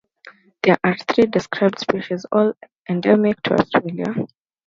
There 0.63 0.77
are 0.83 0.97
three 0.97 1.27
described 1.27 1.77
species, 1.77 2.25
all 2.31 2.53
endemic 2.89 3.39
to 3.43 3.53
Australia. 3.53 4.25